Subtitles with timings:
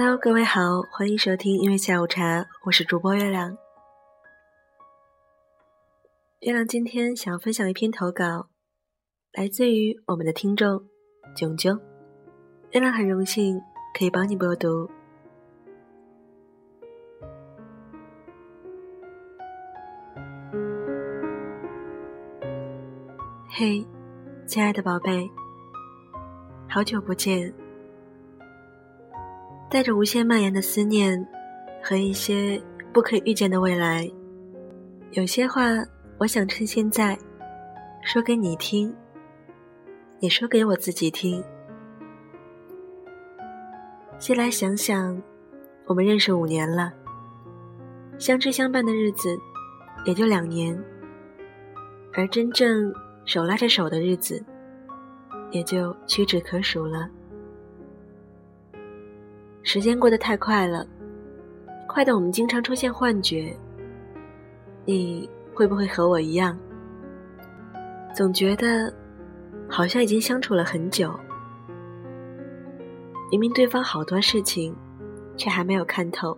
[0.00, 3.58] Hello，各位好，欢迎收听音乐下午茶，我是主播月亮。
[6.38, 8.48] 月亮今天想要分享一篇投稿，
[9.32, 10.84] 来自于我们的听众
[11.34, 11.80] 炯炯。
[12.70, 13.60] 月亮很荣幸
[13.98, 14.88] 可以帮你播读。
[23.48, 23.84] 嘿，
[24.46, 25.28] 亲爱的宝贝，
[26.68, 27.52] 好久不见。
[29.70, 31.26] 带着无限蔓延的思念
[31.82, 32.60] 和一些
[32.92, 34.10] 不可预见的未来，
[35.10, 35.64] 有些话
[36.18, 37.16] 我想趁现在
[38.02, 38.94] 说给你听，
[40.20, 41.44] 也说给我自己听。
[44.18, 45.22] 先来想想，
[45.84, 46.90] 我们认识五年了，
[48.18, 49.38] 相知相伴的日子
[50.06, 50.82] 也就两年，
[52.14, 52.90] 而真正
[53.26, 54.42] 手拉着手的日子
[55.50, 57.06] 也就屈指可数了。
[59.68, 60.82] 时间过得太快了，
[61.86, 63.54] 快的我们经常出现幻觉。
[64.86, 66.58] 你会不会和我一样，
[68.14, 68.90] 总觉得
[69.68, 71.12] 好像已经相处了很久，
[73.30, 74.74] 明明对方好多事情，
[75.36, 76.34] 却还没有看透，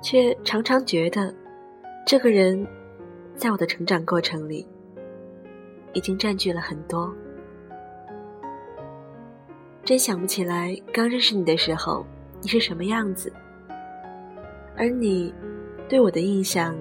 [0.00, 1.34] 却常常觉得
[2.06, 2.66] 这个人
[3.34, 4.66] 在我的成长过程里
[5.92, 7.14] 已经占据了很多。
[9.86, 12.04] 真想不起来刚认识你的时候
[12.42, 13.32] 你是什么样子，
[14.76, 15.32] 而你
[15.88, 16.76] 对我的印象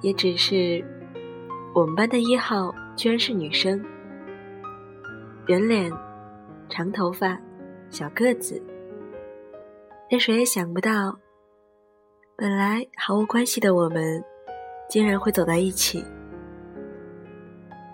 [0.00, 0.84] 也只是
[1.72, 3.80] 我们班的一号居然是女生，
[5.46, 5.92] 圆脸、
[6.68, 7.40] 长头发、
[7.88, 8.60] 小个子，
[10.10, 11.16] 但谁也想不到，
[12.36, 14.20] 本来毫无关系的我们
[14.88, 16.04] 竟然会走在一起。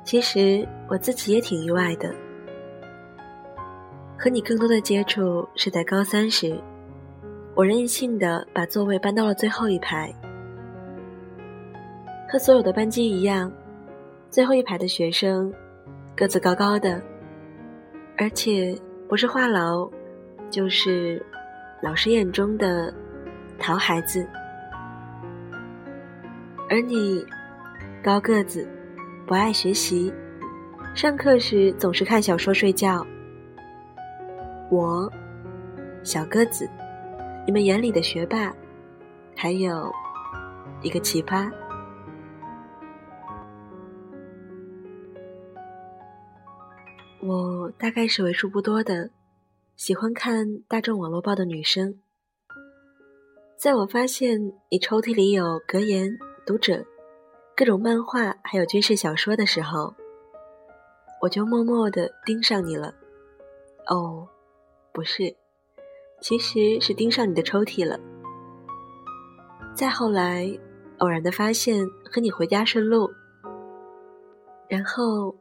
[0.03, 2.23] 其实我自己也挺意外的。
[4.25, 6.58] 和你更多的接触是在高三时，
[7.55, 10.10] 我任性的把座位搬到了最后一排。
[12.26, 13.53] 和所有的班级一样，
[14.31, 15.53] 最后一排的学生
[16.16, 17.03] 个子高高的，
[18.16, 18.75] 而且
[19.10, 19.93] 不是话痨，
[20.49, 21.22] 就是
[21.82, 22.91] 老师眼中的
[23.59, 24.26] 淘孩子。
[26.70, 27.22] 而你
[28.03, 28.66] 高个子，
[29.26, 30.10] 不爱学习，
[30.94, 33.06] 上课时总是看小说睡觉。
[34.75, 35.09] 我，
[36.03, 36.69] 小个子，
[37.47, 38.53] 你们眼里的学霸，
[39.37, 39.89] 还有
[40.83, 41.49] 一个奇葩。
[47.23, 49.11] 我大概是为数不多的
[49.77, 52.01] 喜欢看大众网络报的女生。
[53.56, 56.85] 在我发现你抽屉里有格言、读者、
[57.56, 59.95] 各种漫画，还有军事小说的时候，
[61.23, 62.93] 我就默默的盯上你了。
[63.87, 64.29] 哦。
[64.94, 65.34] 不是，
[66.21, 67.99] 其实是盯上你的抽屉了。
[69.75, 70.56] 再后来，
[70.99, 73.10] 偶然的发现和你回家顺路，
[74.69, 75.34] 然后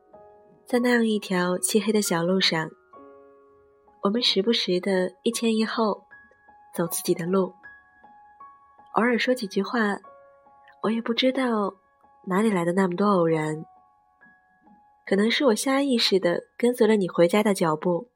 [0.65, 2.67] 在那样一条漆黑的小路上，
[4.01, 6.01] 我们时不时的一前一后
[6.75, 7.53] 走自己的路，
[8.95, 9.99] 偶尔说几句话，
[10.81, 11.75] 我也不知道
[12.25, 13.63] 哪里来的那么多偶然，
[15.05, 18.09] 可能是我下意识的跟随了你回家的脚步。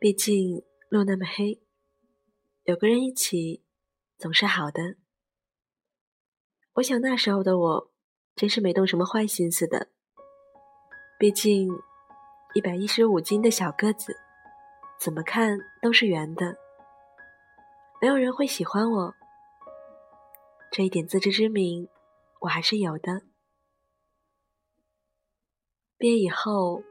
[0.00, 1.60] 毕竟路那么黑，
[2.62, 3.64] 有个人一起
[4.16, 4.94] 总是好的。
[6.74, 7.92] 我想那时候的我
[8.36, 9.88] 真是没动什么坏心思的。
[11.18, 11.68] 毕竟
[12.54, 14.16] 一百一十五斤的小个子，
[15.00, 16.56] 怎么看都是圆的，
[18.00, 19.14] 没有人会喜欢我。
[20.70, 21.88] 这一点自知之明
[22.42, 23.22] 我还是有的。
[25.96, 26.84] 毕业以后，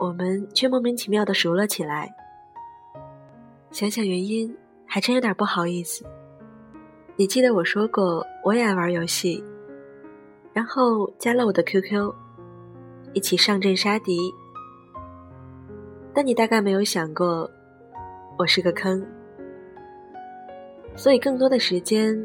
[0.00, 2.12] 我们却莫名其妙的熟了起来。
[3.74, 6.06] 想想原因，还真有点不好意思。
[7.16, 9.42] 你记得我说过我也爱玩游戏，
[10.52, 12.14] 然后加了我的 QQ，
[13.14, 14.32] 一起上阵杀敌。
[16.14, 17.50] 但你大概没有想过，
[18.38, 19.04] 我是个坑，
[20.94, 22.16] 所以更多的时间，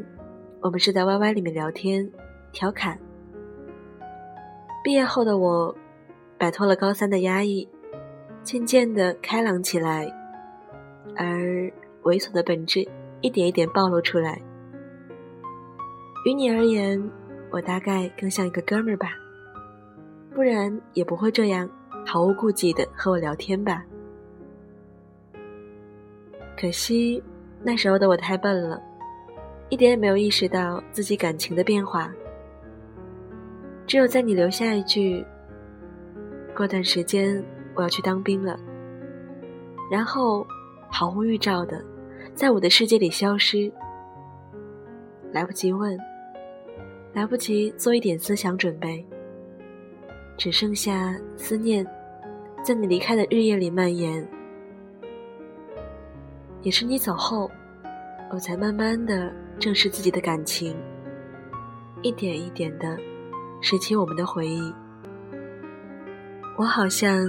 [0.60, 2.08] 我们是在 YY 里面聊天、
[2.52, 2.96] 调侃。
[4.84, 5.74] 毕业后的我，
[6.38, 7.68] 摆脱了高三的压抑，
[8.44, 10.19] 渐渐的开朗起来。
[11.16, 11.70] 而
[12.02, 12.88] 猥琐的本质
[13.20, 14.40] 一点一点暴露出来。
[16.24, 17.02] 于你而言，
[17.50, 19.08] 我大概更像一个哥们儿吧，
[20.34, 21.68] 不然也不会这样
[22.06, 23.84] 毫无顾忌的和我聊天吧。
[26.58, 27.22] 可惜
[27.62, 28.82] 那时候的我太笨了，
[29.70, 32.12] 一点也没有意识到自己感情的变化。
[33.86, 35.24] 只有在你留下一句
[36.54, 37.42] “过段时间
[37.74, 38.58] 我要去当兵了”，
[39.90, 40.46] 然后。
[40.90, 41.82] 毫无预兆的，
[42.34, 43.72] 在我的世界里消失。
[45.32, 45.96] 来不及问，
[47.12, 49.06] 来不及做一点思想准备，
[50.36, 51.86] 只剩下思念，
[52.64, 54.26] 在你离开的日夜里蔓延。
[56.62, 57.48] 也是你走后，
[58.32, 60.76] 我才慢慢的正视自己的感情，
[62.02, 62.98] 一点一点的
[63.60, 64.74] 拾起我们的回忆。
[66.58, 67.24] 我好像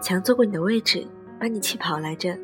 [0.00, 1.06] 强坐过你的位置，
[1.38, 2.36] 把你气跑来着。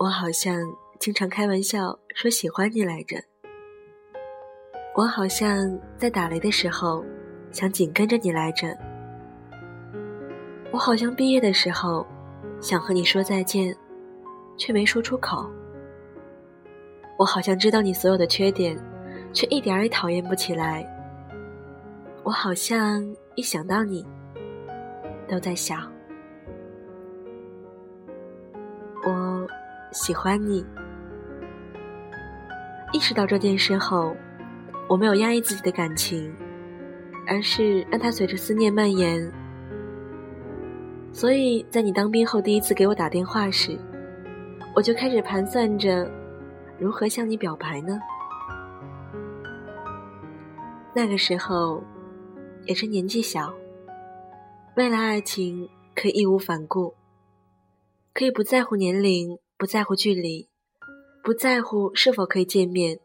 [0.00, 0.58] 我好像
[0.98, 3.22] 经常开玩笑说喜欢你来着。
[4.96, 7.04] 我好像在打雷的时候
[7.52, 8.74] 想紧跟着你来着。
[10.72, 12.06] 我好像毕业的时候
[12.62, 13.76] 想和你说再见。
[14.60, 15.50] 却没说出口。
[17.18, 18.78] 我好像知道你所有的缺点，
[19.32, 20.84] 却一点儿也讨厌不起来。
[22.22, 23.02] 我好像
[23.36, 24.06] 一想到你，
[25.26, 25.90] 都在想，
[29.02, 29.48] 我
[29.92, 30.64] 喜欢你。
[32.92, 34.16] 意识到这件事后，
[34.88, 36.34] 我没有压抑自己的感情，
[37.26, 39.30] 而是让它随着思念蔓延。
[41.12, 43.78] 所以在你当兵后第一次给我打电话时。
[44.72, 46.08] 我就开始盘算着，
[46.78, 47.98] 如何向你表白呢？
[50.94, 51.82] 那个时候，
[52.66, 53.52] 也是年纪小，
[54.76, 56.94] 为了爱情可以义无反顾，
[58.14, 60.48] 可以不在乎年龄，不在乎距离，
[61.22, 62.98] 不在乎是否可以见面，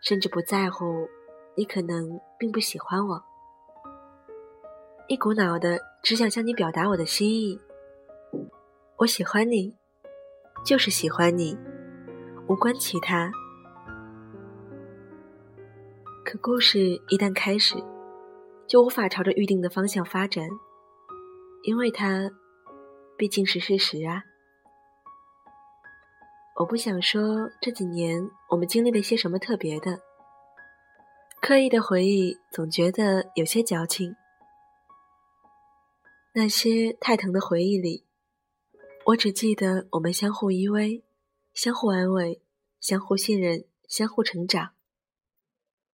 [0.00, 1.08] 甚至不在乎
[1.56, 3.24] 你可能并不喜欢我，
[5.08, 7.60] 一股脑的只想向你表达我的心意，
[8.98, 9.74] 我喜欢你。
[10.64, 11.56] 就是喜欢你，
[12.48, 13.30] 无关其他。
[16.24, 17.74] 可故事一旦开始，
[18.66, 20.48] 就无法朝着预定的方向发展，
[21.62, 22.30] 因为它
[23.16, 24.22] 毕竟是事实啊。
[26.58, 28.20] 我不想说这几年
[28.50, 30.00] 我们经历了些什么特别的，
[31.40, 34.16] 刻意的回忆总觉得有些矫情。
[36.34, 38.04] 那些太疼的回忆里。
[39.06, 41.04] 我只记得我们相互依偎，
[41.54, 42.42] 相互安慰，
[42.80, 44.70] 相互信任，相互成长。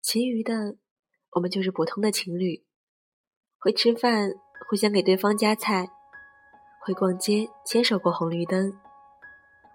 [0.01, 0.77] 其余的，
[1.31, 2.63] 我们就是普通的情侣，
[3.60, 4.31] 会吃饭，
[4.69, 5.88] 互相给对方夹菜；
[6.86, 8.71] 会逛街，牵手过红绿灯；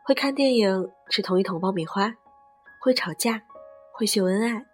[0.09, 2.11] 会看电影，吃同一桶爆米花；
[2.81, 3.43] 会吵架，
[3.93, 4.65] 会秀恩爱。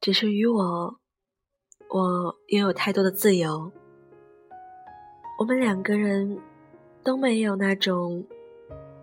[0.00, 0.98] 只是与我，
[1.88, 3.70] 我拥有太多的自由。
[5.38, 6.36] 我们两个人
[7.04, 8.26] 都没有那种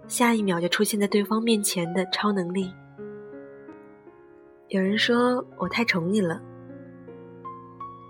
[0.10, 2.74] 下一秒就出现在对方面前的超能力。
[4.68, 6.42] 有人说我太宠你了，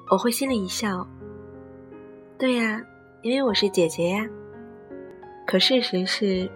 [0.10, 1.08] 我会心里一笑。
[2.40, 2.84] 对呀，
[3.24, 4.28] 因为我是姐姐呀。
[5.46, 6.50] 可事实是，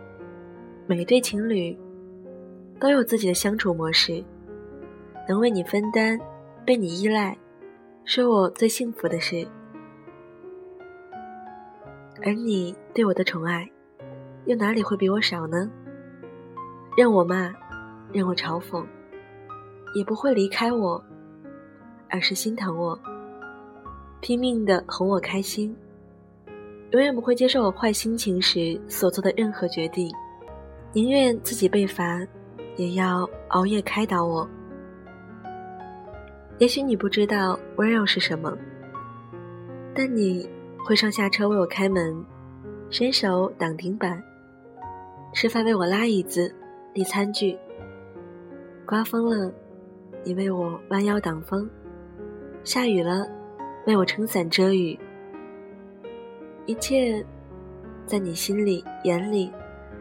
[0.86, 1.75] 每对情侣
[2.80, 4.24] 都有自己的相处模式，
[5.28, 6.19] 能为你分担、
[6.63, 7.36] 被你依赖，
[8.06, 9.48] 是我最幸福的事。
[12.24, 13.68] 而你对我的宠爱，
[14.46, 15.68] 又哪里会比我少呢？
[16.96, 17.52] 任我骂，
[18.13, 18.86] 任我嘲讽，
[19.96, 21.04] 也不会离开我，
[22.08, 23.00] 而是心疼我，
[24.20, 25.75] 拼命的哄我开心，
[26.91, 30.12] 永远不会接受我坏心情时所做的任何决定，
[30.93, 32.21] 宁愿自己被罚，
[32.75, 34.48] 也要熬夜开导我。
[36.60, 38.57] 也许你不知道温柔是什么，
[39.93, 40.50] 但你。
[40.83, 42.25] 会上下车为我开门，
[42.89, 44.21] 伸手挡顶板，
[45.31, 46.51] 吃饭为我拉椅子、
[46.91, 47.55] 递餐具。
[48.83, 49.53] 刮风了，
[50.24, 51.69] 你为我弯腰挡风；
[52.63, 53.27] 下雨了，
[53.86, 55.00] 为我撑伞遮雨。
[56.65, 57.25] 一切，
[58.06, 59.51] 在你心里、眼里，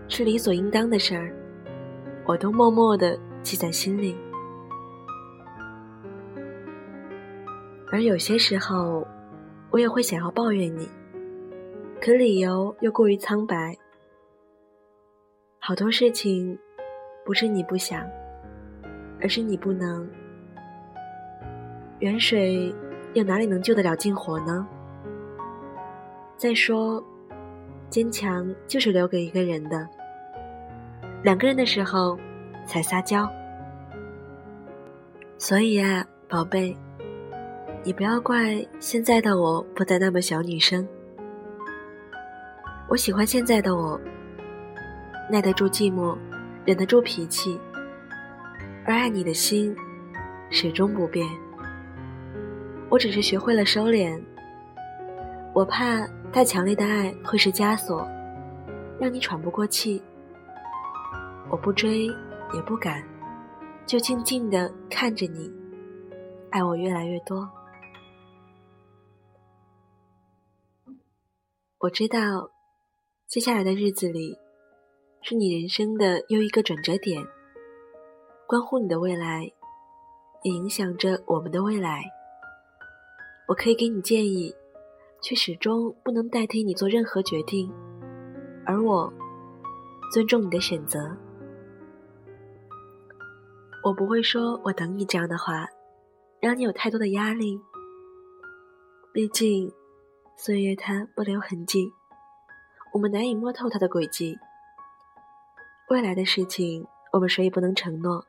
[0.08, 1.34] 是理所应当的事儿，
[2.24, 4.16] 我都默默的记在心里。
[7.92, 9.06] 而有些时候。
[9.72, 10.88] 我也会想要抱怨你，
[12.00, 13.72] 可理由又过于苍白。
[15.60, 16.58] 好多事情
[17.24, 18.04] 不是你不想，
[19.20, 20.10] 而是你不能。
[22.00, 22.74] 远水
[23.14, 24.66] 又哪里能救得了近火呢？
[26.40, 27.04] 再说，
[27.90, 29.86] 坚强就是留给一个人的，
[31.22, 32.18] 两个人的时候
[32.64, 33.30] 才撒娇。
[35.36, 36.74] 所以啊，宝贝。
[37.84, 40.88] 你不要怪现在的我不再那么小女生，
[42.88, 44.00] 我喜欢现在的我，
[45.30, 46.16] 耐得住寂寞，
[46.64, 47.60] 忍得住脾气，
[48.86, 49.76] 而爱你的心
[50.48, 51.28] 始终不变。
[52.88, 54.18] 我只是学会了收敛，
[55.52, 58.06] 我怕太强烈的爱会是枷锁，
[59.00, 60.00] 让你喘不过气。
[61.50, 62.06] 我不追，
[62.54, 63.04] 也不赶，
[63.84, 65.52] 就静静的看着你，
[66.50, 67.50] 爱我越来越多。
[71.78, 72.52] 我知道，
[73.26, 74.38] 接下来的日子里，
[75.22, 77.26] 是你人生的又一个转折点，
[78.46, 79.50] 关乎你的未来，
[80.44, 82.04] 也影响着我们的未来。
[83.48, 84.54] 我可以给你建议。
[85.22, 87.72] 却始终不能代替你做任何决定，
[88.64, 89.12] 而我
[90.12, 91.16] 尊重你的选择。
[93.82, 95.66] 我不会说“我等你”这样的话，
[96.40, 97.60] 让你有太多的压力。
[99.12, 99.72] 毕竟，
[100.36, 101.90] 岁月它不留痕迹，
[102.92, 104.38] 我们难以摸透它的轨迹。
[105.88, 108.26] 未来的事情，我们谁也不能承诺。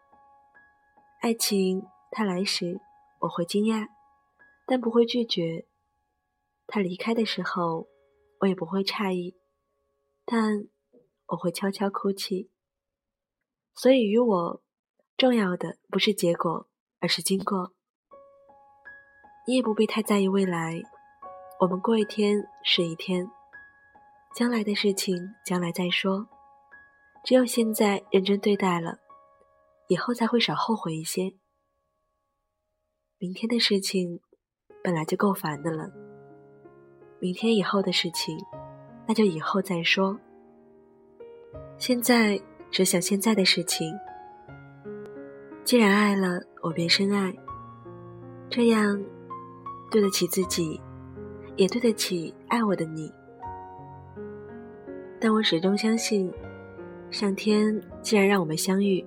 [1.21, 2.79] 爱情它来时，
[3.19, 3.87] 我会惊讶，
[4.65, 5.65] 但不会拒绝。
[6.73, 7.89] 他离开的时候，
[8.39, 9.35] 我也不会诧异，
[10.23, 10.69] 但
[11.27, 12.49] 我会悄悄哭泣。
[13.75, 14.63] 所以，与我
[15.17, 17.73] 重要的不是结果，而是经过。
[19.45, 20.81] 你也不必太在意未来，
[21.59, 23.29] 我们过一天是一天，
[24.33, 26.29] 将来的事情将来再说。
[27.25, 28.99] 只有现在认真对待了，
[29.89, 31.35] 以后才会少后悔一些。
[33.17, 34.21] 明天的事情
[34.81, 36.10] 本来就够烦的了。
[37.21, 38.35] 明天以后的事情，
[39.07, 40.19] 那就以后再说。
[41.77, 43.93] 现在只想现在的事情。
[45.63, 47.31] 既然爱了，我便深爱，
[48.49, 48.99] 这样
[49.91, 50.81] 对得起自己，
[51.57, 53.13] 也对得起爱我的你。
[55.19, 56.33] 但我始终相信，
[57.11, 59.05] 上天既然让我们相遇，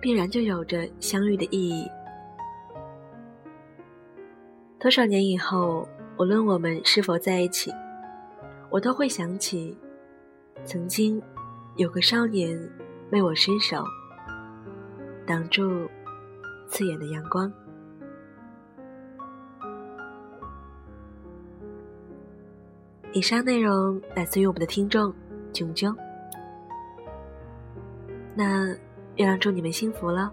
[0.00, 1.84] 必然就有着相遇的意义。
[4.78, 5.84] 多少年以后？
[6.18, 7.72] 无论我们是否在一起，
[8.70, 9.78] 我都会想起，
[10.64, 11.22] 曾经
[11.76, 12.58] 有个少年
[13.12, 13.84] 为我伸手，
[15.24, 15.88] 挡住
[16.66, 17.52] 刺眼的阳光。
[23.12, 25.14] 以上内容来自于我们的听众
[25.52, 25.96] 炯炯。
[28.34, 28.66] 那
[29.14, 30.32] 月亮祝你们幸福了。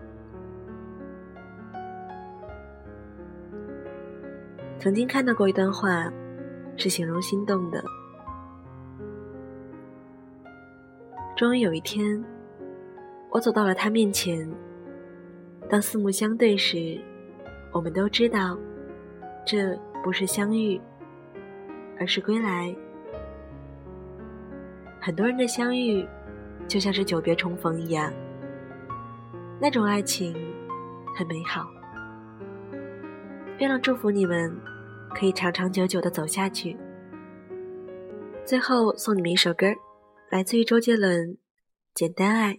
[4.85, 6.13] 曾经看到过一段话，
[6.77, 7.83] 是形容心动的。
[11.35, 12.23] 终于有一天，
[13.31, 14.47] 我走到了他面前。
[15.67, 17.01] 当四目相对时，
[17.71, 18.55] 我们都知道，
[19.43, 20.79] 这不是相遇，
[21.99, 22.71] 而是归来。
[25.01, 26.07] 很多人的相遇，
[26.67, 28.13] 就像是久别重逢一样，
[29.59, 30.35] 那种爱情
[31.17, 31.67] 很美好。
[33.57, 34.55] 月亮祝福你们。
[35.17, 36.77] 可以长长久久的走下去。
[38.43, 39.67] 最后送你们一首歌，
[40.29, 41.29] 来自于周杰伦，
[41.93, 42.53] 《简单爱》。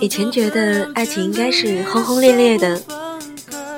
[0.00, 2.80] 以前觉得爱情应该是轰轰烈烈的，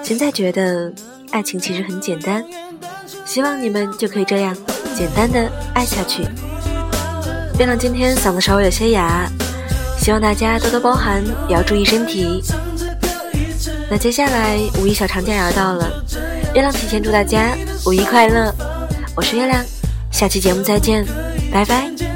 [0.05, 0.93] 现在觉得
[1.33, 2.45] 爱情其实很简单。
[3.25, 4.57] 希望你们就可以这样
[4.97, 6.23] 简单的爱下去。
[7.59, 9.29] 月亮今天嗓子稍微有些哑，
[9.99, 12.41] 希望大家多多包涵，也要注意身体。
[13.91, 15.91] 那接下来五一小长假也要到了，
[16.55, 18.55] 月亮提前祝大家五一快乐！
[19.17, 19.63] 我是月亮，
[20.13, 21.05] 下期节目再见，
[21.53, 22.12] 拜拜。